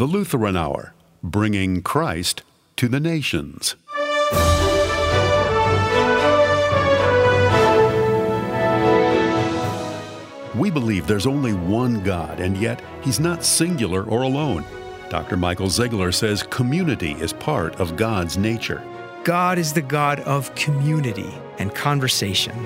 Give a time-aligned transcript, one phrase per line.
[0.00, 2.42] The Lutheran Hour, bringing Christ
[2.76, 3.76] to the nations.
[10.54, 14.64] We believe there's only one God, and yet He's not singular or alone.
[15.10, 15.36] Dr.
[15.36, 18.82] Michael Zeigler says community is part of God's nature.
[19.22, 22.56] God is the God of community and conversation.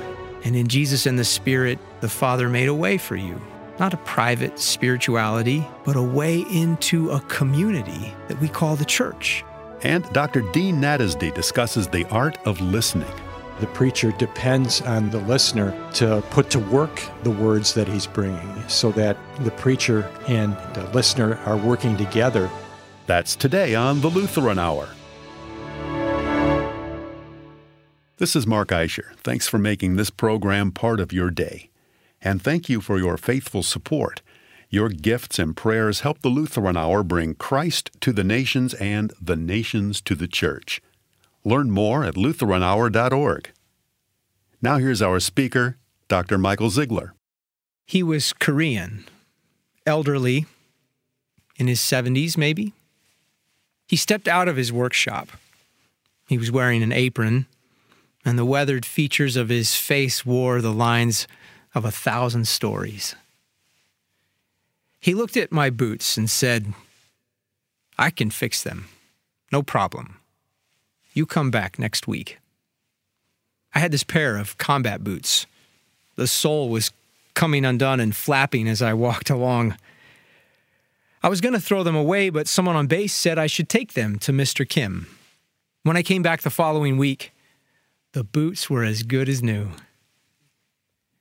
[0.44, 3.42] And in Jesus and the Spirit, the Father made a way for you.
[3.78, 9.44] Not a private spirituality, but a way into a community that we call the church.
[9.82, 10.42] And Dr.
[10.52, 13.12] Dean Nadasdy discusses the art of listening.
[13.58, 18.68] The preacher depends on the listener to put to work the words that he's bringing
[18.68, 22.48] so that the preacher and the listener are working together.
[23.06, 24.88] That's today on the Lutheran Hour.
[28.18, 29.14] This is Mark Eischer.
[29.16, 31.70] Thanks for making this program part of your day.
[32.24, 34.22] And thank you for your faithful support.
[34.70, 39.36] Your gifts and prayers help the Lutheran Hour bring Christ to the nations and the
[39.36, 40.80] nations to the church.
[41.44, 43.52] Learn more at LutheranHour.org.
[44.62, 45.76] Now here's our speaker,
[46.08, 46.38] Dr.
[46.38, 47.10] Michael Zeigler.
[47.86, 49.04] He was Korean,
[49.86, 50.46] elderly,
[51.56, 52.72] in his 70s maybe.
[53.86, 55.28] He stepped out of his workshop.
[56.26, 57.44] He was wearing an apron,
[58.24, 61.28] and the weathered features of his face wore the lines
[61.74, 63.14] of a thousand stories.
[65.00, 66.72] He looked at my boots and said,
[67.98, 68.88] I can fix them.
[69.52, 70.16] No problem.
[71.12, 72.38] You come back next week.
[73.74, 75.46] I had this pair of combat boots.
[76.16, 76.92] The sole was
[77.34, 79.76] coming undone and flapping as I walked along.
[81.22, 83.94] I was going to throw them away, but someone on base said I should take
[83.94, 84.68] them to Mr.
[84.68, 85.08] Kim.
[85.82, 87.32] When I came back the following week,
[88.12, 89.70] the boots were as good as new.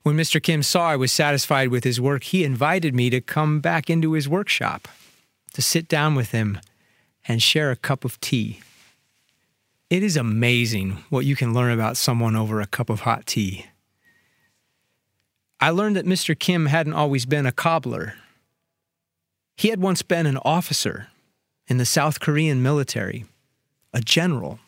[0.03, 0.43] When Mr.
[0.43, 4.11] Kim saw I was satisfied with his work, he invited me to come back into
[4.13, 4.89] his workshop,
[5.53, 6.59] to sit down with him
[7.25, 8.59] and share a cup of tea.
[9.89, 13.67] It is amazing what you can learn about someone over a cup of hot tea.
[15.61, 16.37] I learned that Mr.
[16.37, 18.15] Kim hadn't always been a cobbler.
[19.55, 21.07] He had once been an officer
[21.67, 23.23] in the South Korean military,
[23.93, 24.59] a general.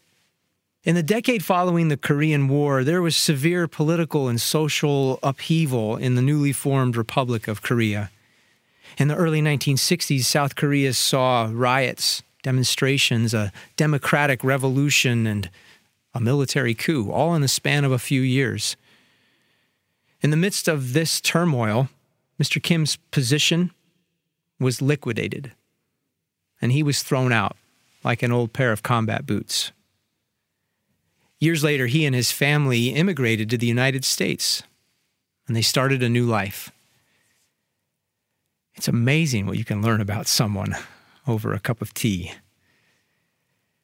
[0.85, 6.13] In the decade following the Korean War, there was severe political and social upheaval in
[6.13, 8.12] the newly formed Republic of Korea.
[9.00, 15.50] In the early 1960s, South Korea saw riots demonstrations, a democratic revolution, and
[16.13, 18.78] a military coup, all in the span of a few years.
[20.22, 21.90] In the midst of this turmoil,
[22.40, 22.62] Mr.
[22.62, 23.72] Kim's position
[24.59, 25.51] was liquidated,
[26.62, 27.57] and he was thrown out
[28.03, 29.72] like an old pair of combat boots.
[31.45, 34.63] Years later, he and his family immigrated to the United States,
[35.45, 36.72] and they started a new life.
[38.73, 40.75] It's amazing what you can learn about someone
[41.28, 42.31] over a cup of tea.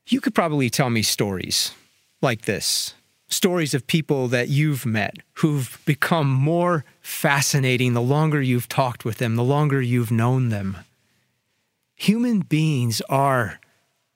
[0.07, 1.75] You could probably tell me stories
[2.19, 2.95] like this
[3.27, 9.19] stories of people that you've met who've become more fascinating the longer you've talked with
[9.19, 10.77] them, the longer you've known them.
[11.93, 13.59] Human beings are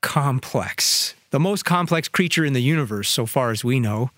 [0.01, 4.09] complex, the most complex creature in the universe, so far as we know.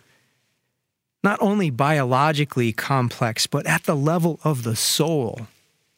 [1.23, 5.47] Not only biologically complex, but at the level of the soul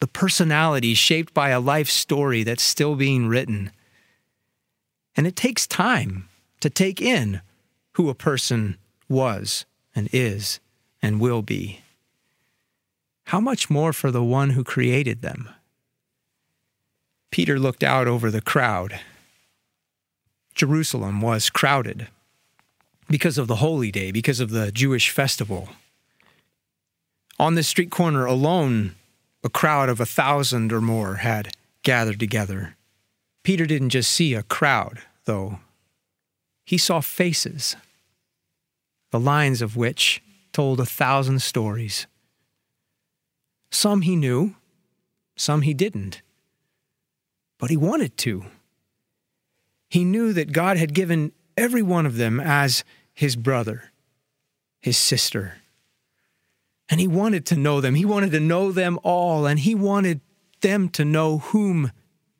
[0.00, 3.70] the personality shaped by a life story that's still being written.
[5.14, 6.30] And it takes time
[6.60, 7.42] to take in
[7.96, 10.58] who a person was and is
[11.02, 11.80] and will be.
[13.24, 15.50] How much more for the one who created them?
[17.30, 18.98] Peter looked out over the crowd.
[20.60, 22.08] Jerusalem was crowded
[23.08, 25.70] because of the holy day, because of the Jewish festival.
[27.38, 28.94] On this street corner alone,
[29.42, 32.76] a crowd of a thousand or more had gathered together.
[33.42, 35.60] Peter didn't just see a crowd, though.
[36.66, 37.74] He saw faces,
[39.12, 40.22] the lines of which
[40.52, 42.06] told a thousand stories.
[43.70, 44.56] Some he knew,
[45.36, 46.20] some he didn't.
[47.56, 48.44] But he wanted to.
[49.90, 53.90] He knew that God had given every one of them as his brother,
[54.80, 55.56] his sister,
[56.88, 57.96] and he wanted to know them.
[57.96, 60.20] He wanted to know them all, and he wanted
[60.60, 61.92] them to know whom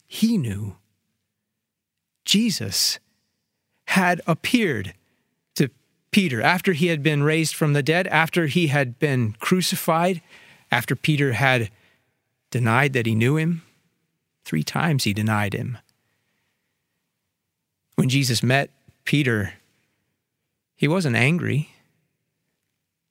[0.07, 0.77] he knew.
[2.25, 2.99] Jesus
[3.89, 4.95] had appeared
[5.57, 5.71] to
[6.13, 10.23] Peter after he had been raised from the dead, after he had been crucified,
[10.71, 11.71] after Peter had
[12.51, 13.63] denied that he knew him.
[14.45, 15.79] Three times he denied him.
[18.01, 18.71] When Jesus met
[19.05, 19.53] Peter,
[20.75, 21.75] he wasn't angry.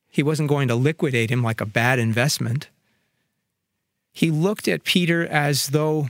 [0.07, 2.69] He wasn't going to liquidate him like a bad investment.
[4.11, 6.09] He looked at Peter as though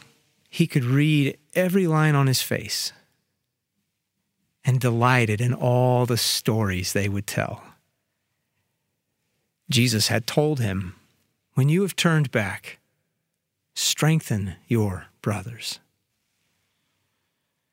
[0.50, 2.94] he could read every line on his face
[4.64, 7.62] and delighted in all the stories they would tell.
[9.70, 10.96] Jesus had told him,
[11.56, 12.80] When you have turned back,
[13.75, 15.80] strengthen your brothers.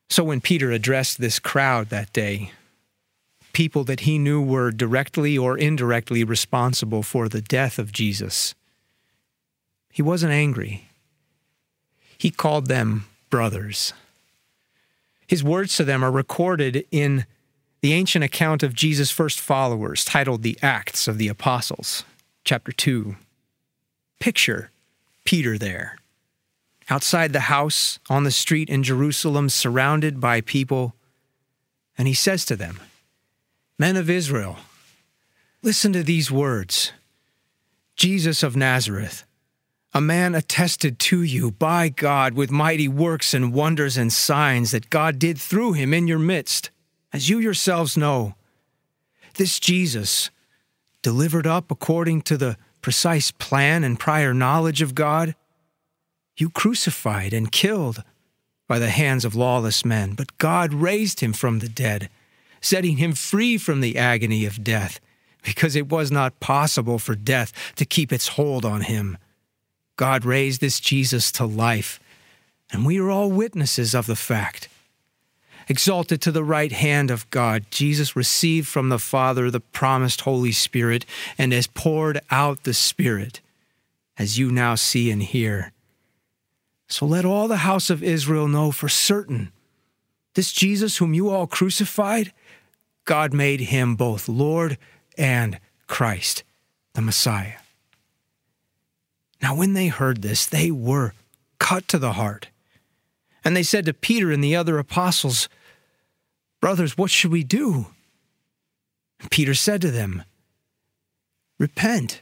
[0.09, 2.53] So when Peter addressed this crowd that day,
[3.53, 8.55] people that he knew were directly or indirectly responsible for the death of Jesus,
[9.91, 10.89] he wasn't angry.
[12.19, 13.93] He called them brothers.
[15.27, 17.27] His words to them are recorded in
[17.81, 22.05] the ancient account of Jesus' first followers, titled The Acts of the Apostles,
[22.45, 23.17] chapter 2.
[24.21, 24.71] Picture
[25.25, 25.99] Peter there,
[26.89, 30.95] outside the house, on the street in Jerusalem, surrounded by people,
[31.99, 32.81] and he says to them,
[33.79, 34.57] Men of Israel,
[35.63, 36.93] listen to these words.
[37.97, 39.25] Jesus of Nazareth
[39.97, 44.91] a man attested to you by God with mighty works and wonders and signs that
[44.91, 46.69] God did through him in your midst,
[47.15, 48.35] as you yourselves know.
[49.37, 50.29] This Jesus,
[51.01, 55.35] delivered up according to the precise plan and prior knowledge of God,
[56.37, 58.03] you crucified and killed
[58.69, 62.09] by the hands of lawless men, but God raised him from the dead,
[62.61, 65.01] setting him free from the agony of death,
[65.43, 69.17] because it was not possible for death to keep its hold on him.
[69.97, 72.01] God raised this Jesus to life,
[72.73, 74.69] and we are all witnesses of the fact.
[75.69, 80.53] Exalted to the right hand of God, Jesus received from the Father the promised Holy
[80.53, 81.05] Spirit
[81.39, 83.41] and has poured out the Spirit,
[84.19, 85.73] as you now see and hear.
[86.89, 89.53] So let all the house of Israel know for certain
[90.37, 92.31] this Jesus, whom you all crucified,
[93.07, 94.77] God made him both Lord
[95.17, 96.45] and Christ,
[96.93, 97.55] the Messiah.
[99.41, 101.15] Now, when they heard this, they were
[101.59, 102.49] cut to the heart.
[103.45, 105.49] And they said to Peter and the other apostles,
[106.61, 107.87] Brothers, what should we do?
[109.31, 110.23] Peter said to them,
[111.59, 112.21] Repent,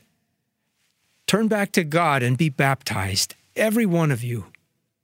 [1.27, 4.47] turn back to God, and be baptized, every one of you,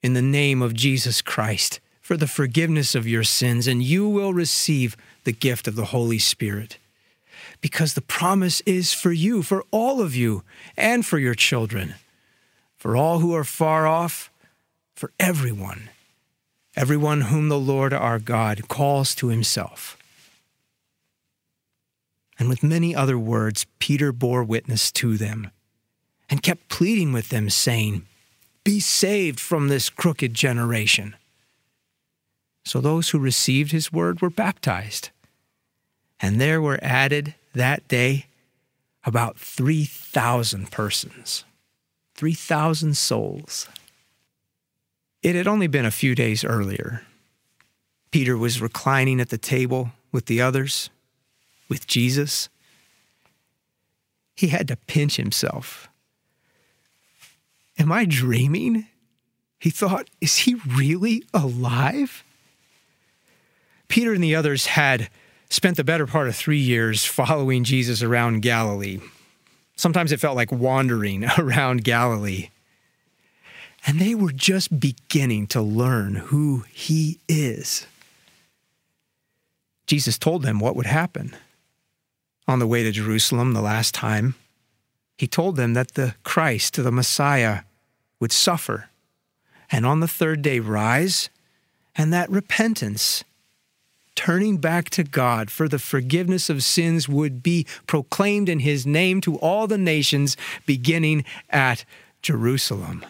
[0.02, 4.32] in the name of Jesus Christ, for the forgiveness of your sins, and you will
[4.32, 6.78] receive the gift of the Holy Spirit.
[7.60, 10.42] Because the promise is for you, for all of you,
[10.76, 11.94] and for your children
[12.80, 14.30] for all who are far off,
[14.94, 15.90] for everyone,
[16.74, 19.98] everyone whom the Lord our God calls to himself.
[22.38, 25.50] And with many other words, Peter bore witness to them
[26.30, 28.06] and kept pleading with them, saying,
[28.70, 31.16] Be saved from this crooked generation.
[32.64, 35.10] So those who received his word were baptized.
[36.20, 38.26] And there were added that day
[39.04, 41.42] about 3,000 persons.
[42.14, 43.68] 3,000 souls.
[45.20, 47.02] It had only been a few days earlier.
[48.12, 50.90] Peter was reclining at the table with the others,
[51.68, 52.48] with Jesus.
[54.36, 55.89] He had to pinch himself.
[57.80, 58.86] Am I dreaming?
[59.58, 62.22] He thought, is he really alive?
[63.88, 65.10] Peter and the others had
[65.48, 69.00] spent the better part of three years following Jesus around Galilee,
[69.80, 72.50] Sometimes it felt like wandering around Galilee.
[73.86, 77.86] And they were just beginning to learn who he is.
[79.86, 81.34] Jesus told them what would happen.
[82.46, 84.34] On the way to Jerusalem the last time,
[85.16, 87.60] he told them that the Christ, the Messiah,
[88.20, 88.90] would suffer
[89.70, 91.30] and on the third day rise,
[91.94, 93.24] and that repentance
[94.14, 99.20] turning back to God for the forgiveness of sins would be proclaimed in his name
[99.22, 100.36] to all the nations,
[100.66, 101.84] beginning at
[102.20, 103.04] Jerusalem.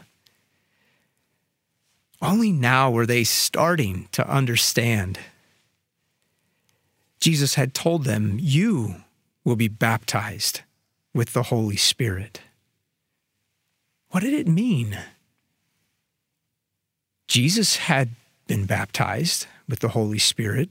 [2.22, 5.18] Only now were they starting to understand.
[7.18, 8.96] Jesus had told them, You
[9.42, 10.60] will be baptized
[11.14, 12.42] with the Holy Spirit.
[14.10, 14.98] What did it mean?
[17.28, 18.10] Jesus had
[18.46, 20.70] been baptized with the Holy Spirit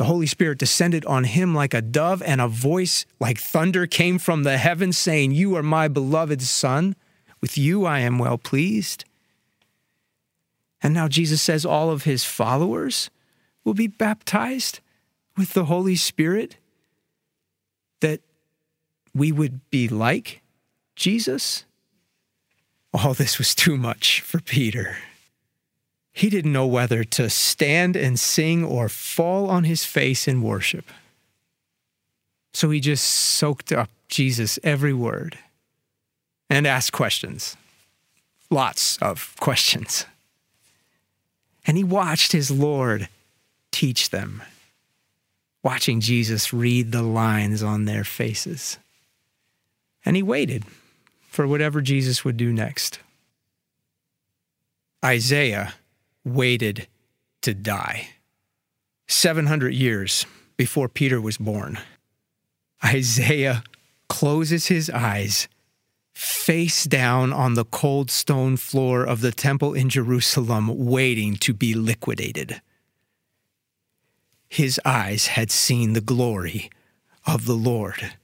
[0.00, 4.18] the Holy Spirit descended on him like a dove, and a voice like thunder came
[4.18, 6.96] from the heavens saying, You are my beloved Son.
[7.42, 9.04] With you I am well pleased.
[10.82, 13.10] And now Jesus says all of his followers
[13.62, 14.80] will be baptized
[15.36, 16.56] with the Holy Spirit,
[18.00, 18.22] that
[19.14, 20.40] we would be like
[20.96, 21.66] Jesus.
[22.92, 24.96] All this was too much for Peter.
[26.12, 30.86] He didn't know whether to stand and sing or fall on his face in worship.
[32.52, 35.38] So he just soaked up Jesus' every word
[36.48, 37.56] and asked questions.
[38.50, 40.04] Lots of questions.
[41.64, 43.08] And he watched his Lord
[43.70, 44.42] teach them,
[45.62, 48.78] watching Jesus read the lines on their faces.
[50.04, 50.64] And he waited
[51.30, 52.98] for whatever Jesus would do next.
[55.02, 55.74] Isaiah
[56.24, 56.88] waited
[57.42, 58.08] to die
[59.06, 61.78] 700 years before Peter was born.
[62.84, 63.62] Isaiah
[64.08, 65.46] closes his eyes
[66.12, 71.74] face down on the cold stone floor of the temple in Jerusalem, waiting to be
[71.74, 72.60] liquidated.
[74.48, 76.70] His eyes had seen the glory
[77.24, 78.14] of the Lord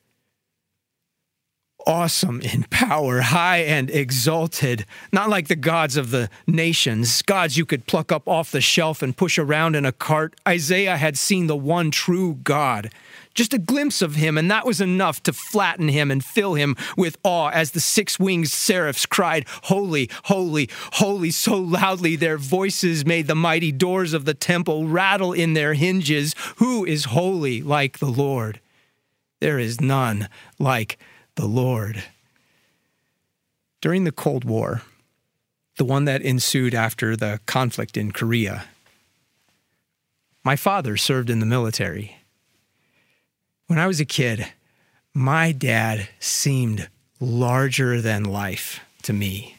[1.86, 7.64] awesome in power, high and exalted, not like the gods of the nations, gods you
[7.64, 10.34] could pluck up off the shelf and push around in a cart.
[10.46, 12.90] Isaiah had seen the one true God.
[13.34, 16.74] Just a glimpse of him, and that was enough to flatten him and fill him
[16.96, 23.04] with awe as the six winged seraphs cried, Holy, holy, holy, so loudly their voices
[23.04, 26.34] made the mighty doors of the temple rattle in their hinges.
[26.56, 28.60] Who is holy like the Lord?
[29.40, 30.98] There is none like
[31.36, 32.02] the Lord.
[33.80, 34.82] During the Cold War,
[35.76, 38.64] the one that ensued after the conflict in Korea,
[40.42, 42.16] my father served in the military.
[43.66, 44.46] When I was a kid,
[45.12, 46.88] my dad seemed
[47.20, 49.56] larger than life to me.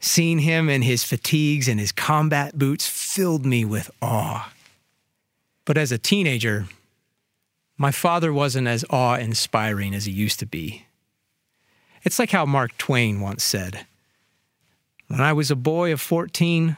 [0.00, 4.52] Seeing him in his fatigues and his combat boots filled me with awe.
[5.64, 6.66] But as a teenager,
[7.78, 10.84] my father wasn't as awe inspiring as he used to be.
[12.02, 13.86] It's like how Mark Twain once said
[15.06, 16.76] When I was a boy of 14,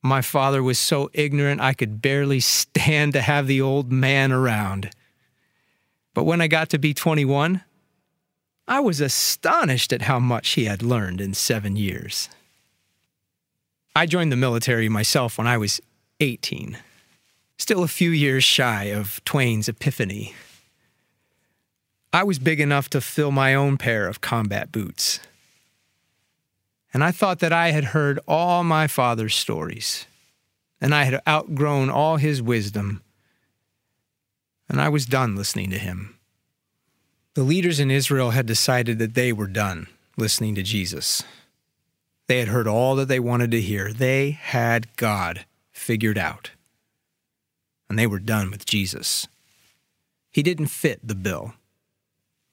[0.00, 4.90] my father was so ignorant I could barely stand to have the old man around.
[6.14, 7.62] But when I got to be 21,
[8.68, 12.28] I was astonished at how much he had learned in seven years.
[13.94, 15.80] I joined the military myself when I was
[16.20, 16.78] 18
[17.62, 20.34] still a few years shy of Twain's epiphany.
[22.12, 25.20] I was big enough to fill my own pair of combat boots.
[26.92, 30.06] And I thought that I had heard all my father's stories,
[30.80, 33.00] and I had outgrown all his wisdom,
[34.68, 36.18] and I was done listening to him.
[37.34, 41.22] The leaders in Israel had decided that they were done listening to Jesus.
[42.26, 43.92] They had heard all that they wanted to hear.
[43.92, 46.50] They had God figured out
[47.92, 49.28] and they were done with Jesus.
[50.30, 51.52] He didn't fit the bill,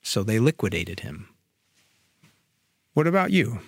[0.02, 1.30] so they liquidated him.
[2.94, 3.60] What about you?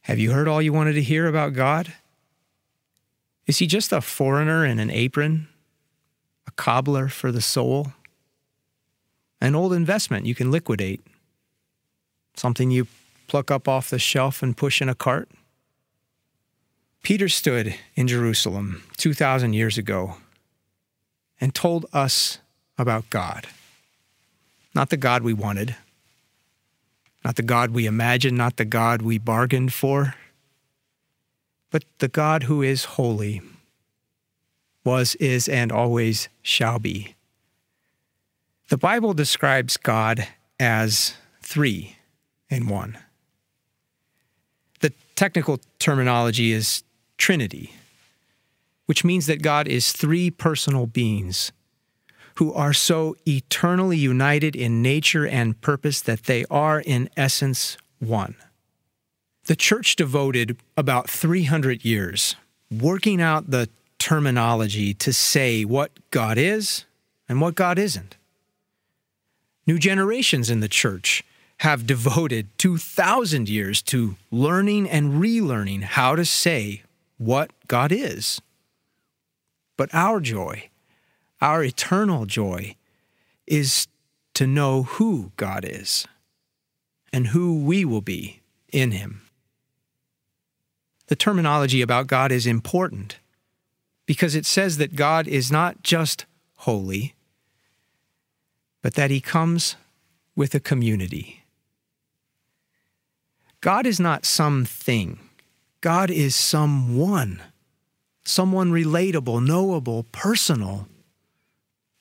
[0.00, 1.92] Have you heard all you wanted to hear about God?
[3.46, 5.46] Is he just a foreigner in an apron?
[6.48, 7.92] A cobbler for the soul?
[9.40, 11.06] An old investment you can liquidate?
[12.34, 12.88] Something you
[13.28, 15.28] pluck up off the shelf and push in a cart?
[17.06, 20.16] Peter stood in Jerusalem 2,000 years ago
[21.40, 22.38] and told us
[22.76, 23.46] about God.
[24.74, 25.76] Not the God we wanted,
[27.24, 30.16] not the God we imagined, not the God we bargained for,
[31.70, 33.40] but the God who is holy,
[34.82, 37.14] was, is, and always shall be.
[38.68, 40.26] The Bible describes God
[40.58, 41.98] as three
[42.50, 42.98] in one.
[44.80, 46.82] The technical terminology is
[47.16, 47.74] Trinity,
[48.86, 51.52] which means that God is three personal beings
[52.36, 58.34] who are so eternally united in nature and purpose that they are, in essence, one.
[59.46, 62.36] The church devoted about 300 years
[62.70, 63.68] working out the
[63.98, 66.84] terminology to say what God is
[67.28, 68.16] and what God isn't.
[69.66, 71.24] New generations in the church
[71.60, 76.82] have devoted 2,000 years to learning and relearning how to say
[77.18, 78.40] what God is.
[79.76, 80.70] But our joy,
[81.40, 82.76] our eternal joy,
[83.46, 83.88] is
[84.34, 86.06] to know who God is
[87.12, 88.40] and who we will be
[88.72, 89.22] in Him.
[91.06, 93.18] The terminology about God is important
[94.06, 97.14] because it says that God is not just holy,
[98.82, 99.76] but that He comes
[100.34, 101.44] with a community.
[103.60, 105.18] God is not something
[105.80, 107.42] God is someone,
[108.24, 110.88] someone relatable, knowable, personal,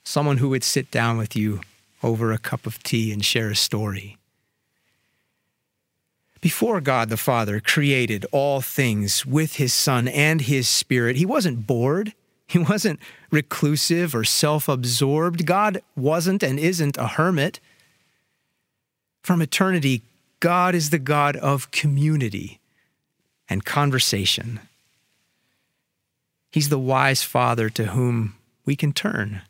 [0.03, 1.61] someone who would sit down with you
[2.01, 4.17] over a cup of tea and share a story.
[6.41, 11.65] Before God the Father created all things with his Son and his Spirit, he wasn't
[11.65, 12.13] bored.
[12.47, 12.99] He wasn't
[13.31, 15.47] reclusive or self absorbed.
[15.47, 17.59] God wasn't and isn't a hermit.
[19.23, 20.03] From eternity,
[20.39, 22.59] God is the God of community
[23.49, 24.59] and conversation.
[26.51, 28.35] He's the wise Father to whom
[28.65, 29.41] we can turn.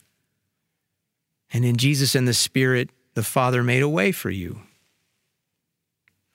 [1.54, 4.62] And in Jesus and the Spirit, the Father made a way for you.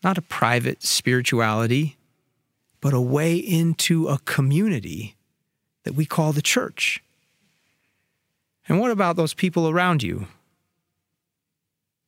[0.02, 1.96] Not a private spirituality,
[2.80, 5.16] but a way into a community
[5.84, 7.02] that we call the church.
[8.68, 10.28] And what about those people around you?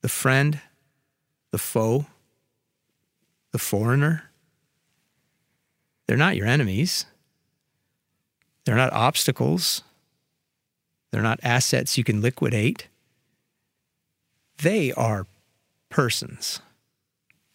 [0.00, 0.60] The friend,
[1.50, 2.06] the foe,
[3.50, 4.30] the foreigner?
[6.06, 7.06] They're not your enemies.
[8.64, 9.82] They're not obstacles.
[11.10, 12.88] They're not assets you can liquidate.
[14.58, 15.26] They are
[15.88, 16.60] persons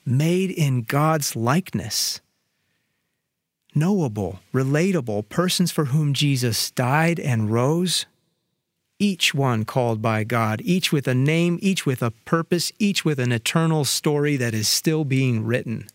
[0.07, 2.21] made in God's likeness,
[3.75, 8.05] knowable, relatable, persons for whom Jesus died and rose,
[8.99, 13.19] each one called by God, each with a name, each with a purpose, each with
[13.19, 15.87] an eternal story that is still being written.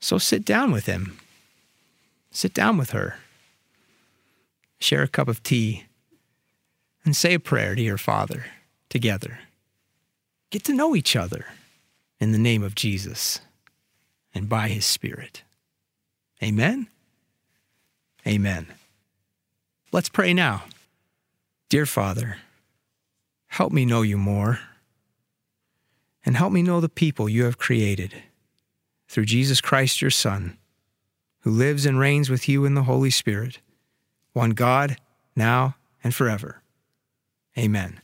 [0.00, 1.18] So sit down with him.
[2.30, 3.16] Sit down with her.
[4.78, 5.84] Share a cup of tea
[7.04, 8.46] and say a prayer to your Father
[8.88, 9.40] together.
[10.50, 11.46] Get to know each other
[12.18, 13.40] in the name of Jesus
[14.34, 15.42] and by his Spirit.
[16.42, 16.88] Amen.
[18.26, 18.66] Amen.
[19.92, 20.64] Let's pray now.
[21.68, 22.38] Dear Father,
[23.48, 24.60] help me know you more
[26.24, 28.14] and help me know the people you have created
[29.08, 30.56] through Jesus Christ, your Son,
[31.40, 33.60] who lives and reigns with you in the Holy Spirit,
[34.32, 34.96] one God,
[35.34, 36.62] now and forever.
[37.58, 38.00] Amen.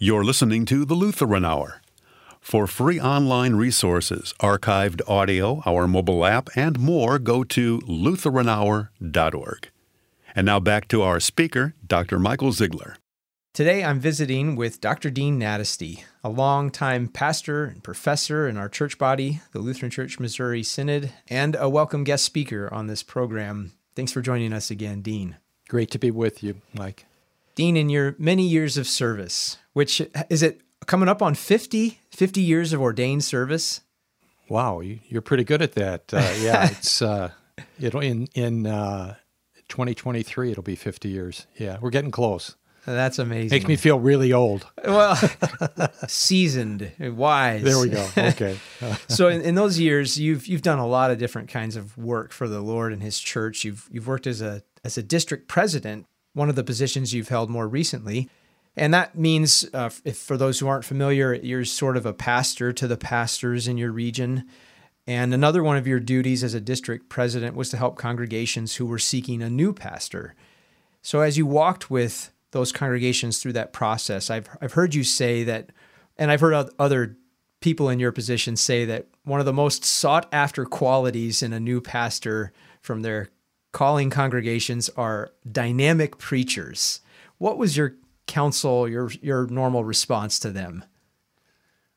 [0.00, 1.82] You're listening to the Lutheran Hour.
[2.40, 9.70] For free online resources, archived audio, our mobile app, and more, go to LutheranHour.org.
[10.36, 12.20] And now back to our speaker, Dr.
[12.20, 12.94] Michael Zeigler.
[13.58, 15.10] Today I'm visiting with Dr.
[15.10, 20.62] Dean Nadasdy, a longtime pastor and professor in our church body, the Lutheran Church Missouri
[20.62, 23.72] Synod, and a welcome guest speaker on this program.
[23.96, 25.38] Thanks for joining us again, Dean.
[25.68, 27.06] Great to be with you, Mike.
[27.56, 32.40] Dean, in your many years of service, which is it coming up on 50, 50
[32.40, 33.80] years of ordained service?
[34.48, 36.14] Wow, you're pretty good at that.
[36.14, 37.32] Uh, yeah, it's uh,
[37.80, 39.16] it'll in in uh,
[39.68, 41.48] 2023 it'll be 50 years.
[41.56, 42.54] Yeah, we're getting close.
[42.94, 43.50] That's amazing.
[43.50, 44.66] Makes me feel really old.
[44.82, 45.16] Well,
[46.08, 47.62] seasoned, and wise.
[47.62, 48.08] There we go.
[48.16, 48.58] Okay.
[49.08, 52.32] so in, in, those years, you've you've done a lot of different kinds of work
[52.32, 53.64] for the Lord and His church.
[53.64, 57.50] You've you've worked as a as a district president, one of the positions you've held
[57.50, 58.30] more recently.
[58.74, 62.72] And that means, uh, if for those who aren't familiar, you're sort of a pastor
[62.72, 64.48] to the pastors in your region.
[65.06, 68.86] And another one of your duties as a district president was to help congregations who
[68.86, 70.34] were seeking a new pastor.
[71.02, 75.44] So as you walked with those congregations through that process, I've I've heard you say
[75.44, 75.70] that,
[76.16, 77.16] and I've heard other
[77.60, 81.60] people in your position say that one of the most sought after qualities in a
[81.60, 83.28] new pastor from their
[83.72, 87.00] calling congregations are dynamic preachers.
[87.38, 90.84] What was your counsel, your your normal response to them?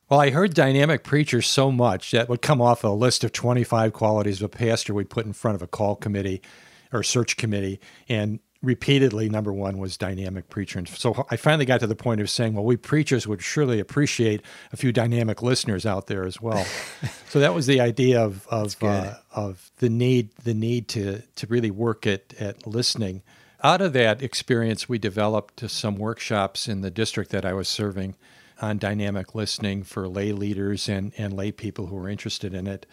[0.10, 3.94] Well, I heard dynamic preachers so much that would come off a list of 25
[3.94, 6.42] qualities of a pastor we'd put in front of a call committee
[6.92, 7.80] or search committee.
[8.10, 10.80] And repeatedly, number one was dynamic preacher.
[10.80, 13.80] And so I finally got to the point of saying, well, we preachers would surely
[13.80, 16.66] appreciate a few dynamic listeners out there as well.
[17.30, 21.48] so that was the idea of of, uh, of the need the need to to
[21.48, 23.24] really work at at listening
[23.64, 28.16] out of that experience, we developed some workshops in the district that I was serving
[28.60, 32.86] on dynamic listening for lay leaders and, and lay people who were interested in it.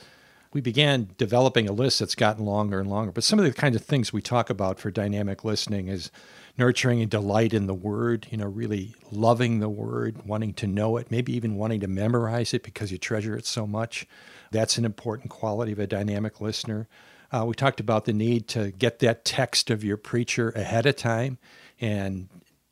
[0.53, 3.13] We began developing a list that's gotten longer and longer.
[3.13, 6.11] But some of the kinds of things we talk about for dynamic listening is
[6.57, 10.97] nurturing a delight in the word, you know, really loving the word, wanting to know
[10.97, 14.07] it, maybe even wanting to memorize it because you treasure it so much.
[14.51, 16.89] That's an important quality of a dynamic listener.
[17.31, 20.97] Uh, we talked about the need to get that text of your preacher ahead of
[20.97, 21.39] time
[21.81, 22.29] and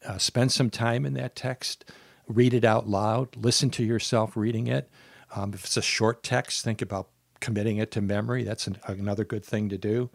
[0.07, 1.85] uh, spend some time in that text.
[2.27, 3.37] Read it out loud.
[3.37, 4.91] Listen to yourself reading it.
[5.35, 7.09] Um, if it's a short text, think about
[7.41, 8.45] committing it to memory.
[8.45, 10.11] That's an, another good thing to do.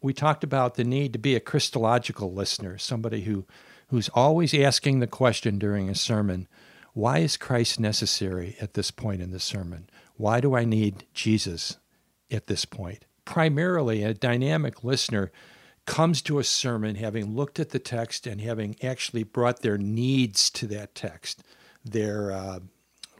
[0.00, 3.46] We talked about the need to be a Christological listener, somebody who,
[3.88, 6.48] who's always asking the question during a sermon
[6.94, 9.88] why is Christ necessary at this point in the sermon?
[10.16, 11.78] Why do I need Jesus
[12.30, 13.06] at this point?
[13.24, 15.30] primarily a dynamic listener
[15.86, 20.48] comes to a sermon having looked at the text and having actually brought their needs
[20.50, 21.42] to that text.
[21.84, 22.60] Their uh,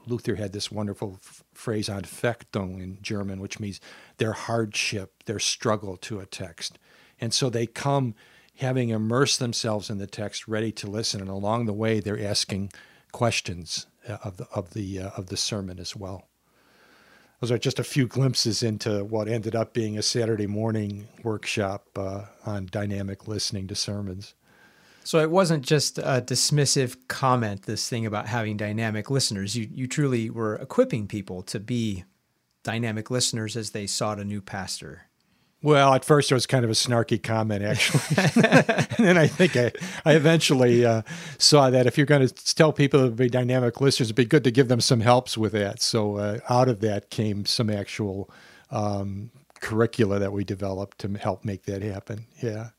[0.05, 3.79] Luther had this wonderful f- phrase Anfechtung in German, which means
[4.17, 6.79] their hardship, their struggle to a text.
[7.19, 8.15] And so they come
[8.57, 12.71] having immersed themselves in the text, ready to listen, and along the way they're asking
[13.11, 16.27] questions uh, of the of the uh, of the sermon as well.
[17.39, 21.87] Those are just a few glimpses into what ended up being a Saturday morning workshop
[21.97, 24.33] uh, on dynamic listening to sermons.
[25.03, 29.55] So it wasn't just a dismissive comment, this thing about having dynamic listeners.
[29.55, 32.05] You, you truly were equipping people to be
[32.63, 35.03] dynamic listeners as they sought a new pastor.
[35.61, 38.01] Well, at first it was kind of a snarky comment, actually.
[38.97, 39.71] and then I think I,
[40.05, 41.03] I eventually uh,
[41.37, 44.43] saw that if you're going to tell people to be dynamic listeners, it'd be good
[44.43, 45.81] to give them some helps with that.
[45.81, 48.29] So uh, out of that came some actual
[48.71, 52.25] um, curricula that we developed to help make that happen.
[52.41, 52.69] Yeah.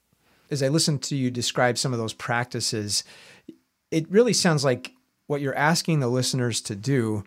[0.54, 3.04] As I listened to you describe some of those practices,
[3.90, 4.92] it really sounds like
[5.26, 7.24] what you're asking the listeners to do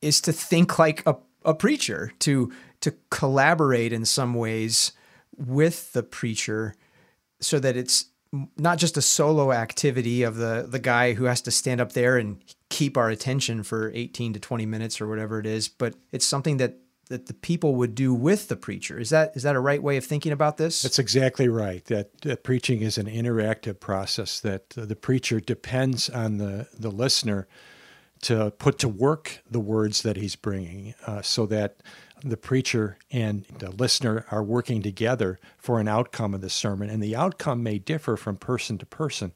[0.00, 4.92] is to think like a, a preacher, to to collaborate in some ways
[5.36, 6.74] with the preacher
[7.40, 8.06] so that it's
[8.56, 12.16] not just a solo activity of the the guy who has to stand up there
[12.16, 16.24] and keep our attention for 18 to 20 minutes or whatever it is but it's
[16.24, 16.78] something that
[17.12, 19.96] that the people would do with the preacher is that is that a right way
[19.96, 24.84] of thinking about this that's exactly right that, preaching is an interactive process that uh,
[24.86, 27.46] the preacher depends on the the listener
[28.22, 31.76] to put to work the words that he's bringing uh, so that
[32.24, 37.02] the preacher and the listener are working together for an outcome of the sermon, and
[37.02, 39.32] the outcome may differ from person to person.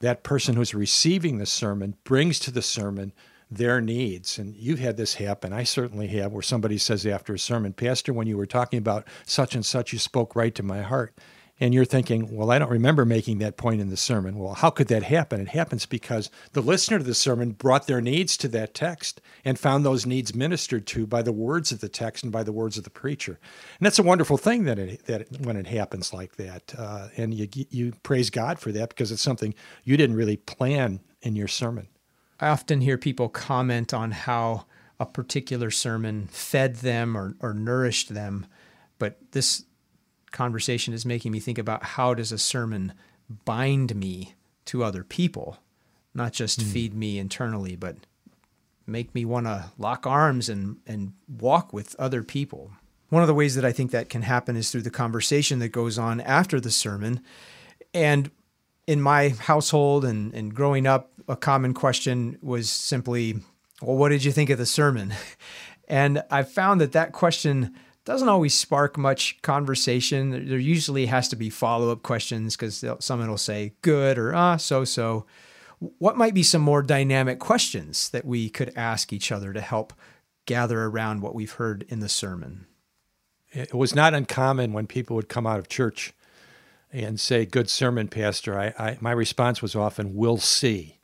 [0.00, 3.12] That person who's receiving the sermon brings to the sermon
[3.50, 4.38] their needs.
[4.38, 5.52] And you've had this happen.
[5.52, 9.06] I certainly have, where somebody says after a sermon, Pastor, when you were talking about
[9.24, 11.14] such and such, you spoke right to my heart
[11.60, 14.38] and you're thinking, well, I don't remember making that point in the sermon.
[14.38, 15.40] Well, how could that happen?
[15.40, 19.58] It happens because the listener to the sermon brought their needs to that text and
[19.58, 22.78] found those needs ministered to by the words of the text and by the words
[22.78, 23.40] of the preacher.
[23.78, 27.34] And that's a wonderful thing that it, that when it happens like that, uh, and
[27.34, 31.48] you you praise God for that because it's something you didn't really plan in your
[31.48, 31.88] sermon.
[32.40, 34.66] I often hear people comment on how
[35.00, 38.46] a particular sermon fed them or, or nourished them,
[38.98, 39.64] but this
[40.30, 42.92] conversation is making me think about how does a sermon
[43.44, 44.34] bind me
[44.66, 45.58] to other people,
[46.14, 46.64] not just mm.
[46.64, 47.96] feed me internally, but
[48.86, 52.72] make me want to lock arms and, and walk with other people.
[53.10, 55.68] One of the ways that I think that can happen is through the conversation that
[55.68, 57.20] goes on after the sermon.
[57.94, 58.30] And
[58.88, 63.34] in my household and, and growing up, a common question was simply,
[63.82, 65.14] Well, what did you think of the sermon?
[65.90, 67.74] And I found that that question
[68.04, 70.46] doesn't always spark much conversation.
[70.46, 74.58] There usually has to be follow up questions because someone will say good or ah,
[74.58, 75.24] so so.
[75.78, 79.94] What might be some more dynamic questions that we could ask each other to help
[80.44, 82.66] gather around what we've heard in the sermon?
[83.50, 86.12] It was not uncommon when people would come out of church
[86.92, 88.58] and say, Good sermon, Pastor.
[88.58, 90.98] I, I my response was often, We'll see,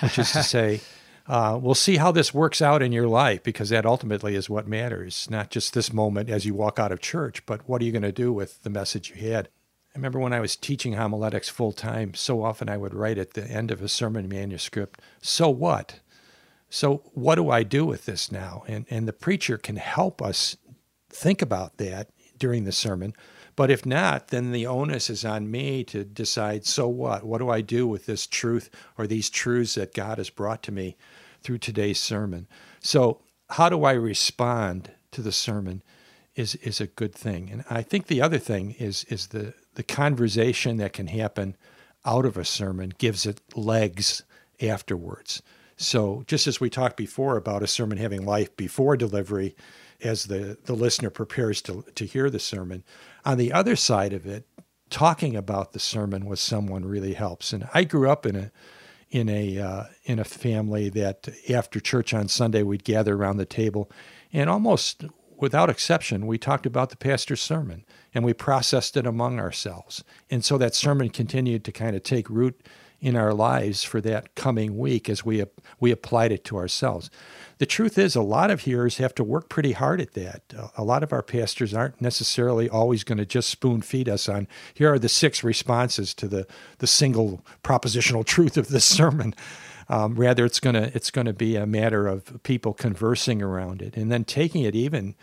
[0.00, 0.80] which is to say,
[1.28, 4.68] uh, we'll see how this works out in your life because that ultimately is what
[4.68, 7.92] matters, not just this moment as you walk out of church, but what are you
[7.92, 9.48] going to do with the message you had?
[9.94, 13.32] I remember when I was teaching homiletics full time, so often I would write at
[13.32, 16.00] the end of a sermon manuscript, So what?
[16.68, 18.64] So, what do I do with this now?
[18.66, 20.56] And, and the preacher can help us
[21.08, 23.14] think about that during the sermon.
[23.56, 27.24] But if not, then the onus is on me to decide so what?
[27.24, 30.72] What do I do with this truth or these truths that God has brought to
[30.72, 30.96] me
[31.42, 32.46] through today's sermon?
[32.80, 35.82] So, how do I respond to the sermon
[36.36, 37.50] is, is a good thing.
[37.50, 41.56] And I think the other thing is, is the, the conversation that can happen
[42.04, 44.22] out of a sermon gives it legs
[44.60, 45.42] afterwards.
[45.78, 49.56] So, just as we talked before about a sermon having life before delivery,
[50.02, 52.84] as the, the listener prepares to, to hear the sermon,
[53.26, 54.46] on the other side of it,
[54.88, 57.52] talking about the sermon with someone really helps.
[57.52, 58.52] And I grew up in a
[59.10, 63.44] in a uh, in a family that after church on Sunday we'd gather around the
[63.44, 63.90] table,
[64.32, 65.04] and almost
[65.36, 67.84] without exception we talked about the pastor's sermon
[68.14, 70.02] and we processed it among ourselves.
[70.30, 72.58] And so that sermon continued to kind of take root
[73.06, 75.44] in our lives for that coming week as we
[75.80, 77.10] we applied it to ourselves
[77.58, 80.42] the truth is, a lot of hearers have to work pretty hard at that.
[80.76, 84.46] A lot of our pastors aren't necessarily always going to just spoon feed us on
[84.74, 86.46] here are the six responses to the,
[86.78, 89.34] the single propositional truth of this sermon.
[89.88, 94.10] Um, rather, it's to it's to be a matter of people conversing around it and
[94.10, 95.14] then taking it even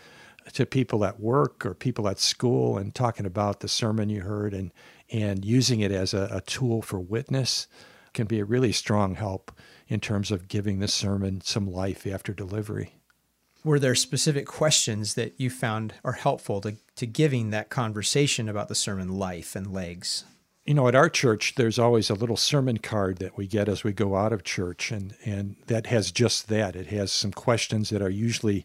[0.54, 4.54] to people at work or people at school and talking about the sermon you heard
[4.54, 4.72] and
[5.12, 7.66] and using it as a, a tool for witness
[8.12, 9.52] can be a really strong help
[9.88, 12.94] in terms of giving the sermon some life after delivery.
[13.64, 18.68] Were there specific questions that you found are helpful to, to giving that conversation about
[18.68, 20.24] the sermon life and legs?
[20.64, 23.84] you know, at our church, there's always a little sermon card that we get as
[23.84, 26.74] we go out of church, and, and that has just that.
[26.74, 28.64] It has some questions that are usually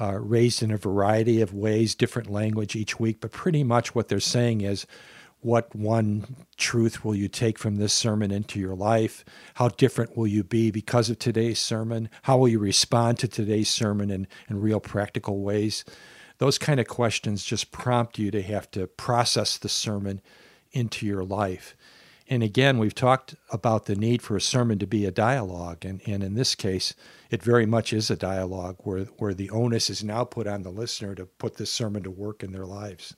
[0.00, 4.08] uh, raised in a variety of ways, different language each week, but pretty much what
[4.08, 4.86] they're saying is,
[5.40, 9.24] what one truth will you take from this sermon into your life?
[9.54, 12.10] How different will you be because of today's sermon?
[12.22, 15.84] How will you respond to today's sermon in, in real practical ways?
[16.38, 20.20] Those kind of questions just prompt you to have to process the sermon
[20.72, 21.76] into your life.
[22.30, 25.84] And again, we've talked about the need for a sermon to be a dialogue.
[25.84, 26.94] And, and in this case,
[27.30, 30.70] it very much is a dialogue where, where the onus is now put on the
[30.70, 33.16] listener to put this sermon to work in their lives.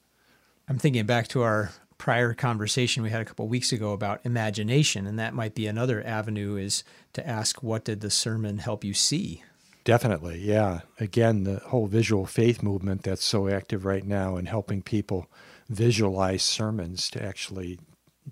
[0.69, 5.07] I'm thinking back to our prior conversation we had a couple weeks ago about imagination,
[5.07, 6.83] and that might be another avenue is
[7.13, 9.45] to ask, what did the sermon help you see?
[9.85, 10.81] Definitely, yeah.
[10.99, 15.31] Again, the whole visual faith movement that's so active right now and helping people
[15.69, 17.79] visualize sermons to actually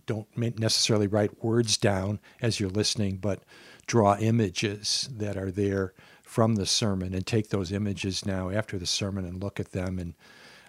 [0.07, 0.27] don't
[0.59, 3.43] necessarily write words down as you're listening, but
[3.87, 8.87] draw images that are there from the sermon and take those images now after the
[8.87, 9.99] sermon and look at them.
[9.99, 10.15] And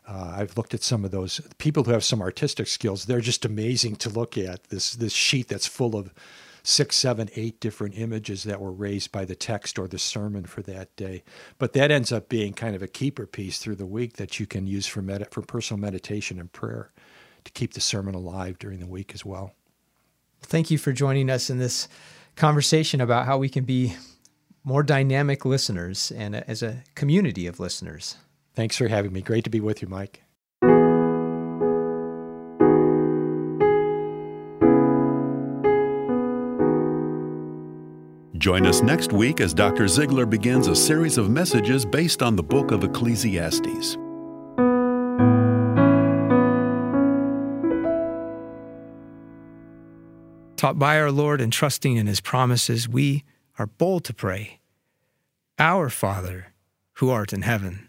[0.10, 3.06] uh, I've looked at some of those people who have some artistic skills.
[3.06, 4.66] They're just amazing to look at.
[4.66, 6.12] This this sheet that's full of
[6.64, 10.62] six, seven, eight different images that were raised by the text or the sermon for
[10.64, 11.24] that day.
[11.58, 14.48] But that ends up being kind of a keeper piece through the week that you
[14.48, 16.92] can use for med- for personal meditation and prayer
[17.44, 19.54] to keep the sermon alive during the week as well.
[20.42, 21.88] Thank you for joining us in this
[22.36, 23.96] conversation about how we can be
[24.64, 28.18] more dynamic listeners and as a community of listeners.
[28.60, 29.22] Thanks for having me.
[29.22, 30.22] Great to be with you, Mike.
[38.38, 39.86] Join us next week as Dr.
[39.86, 43.96] Zeigler begins a series of messages based on the book of Ecclesiastes.
[50.58, 53.24] Taught by our Lord and trusting in his promises, we
[53.58, 54.60] are bold to pray
[55.58, 56.48] Our Father,
[56.96, 57.89] who art in heaven,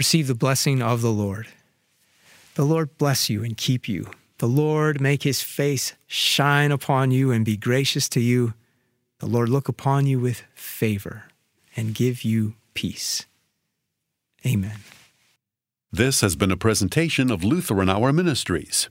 [0.00, 1.48] Receive the blessing of the Lord.
[2.54, 4.10] The Lord bless you and keep you.
[4.38, 8.54] The Lord make his face shine upon you and be gracious to you.
[9.18, 11.24] The Lord look upon you with favor
[11.76, 13.26] and give you peace.
[14.46, 14.78] Amen.
[15.92, 18.88] This has been a presentation of Lutheran Hour Ministries.